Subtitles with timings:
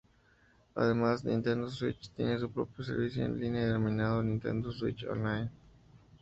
[0.73, 5.51] Además, la Nintendo Switch tiene su propio servicio en línea denominado Nintendo Switch Online.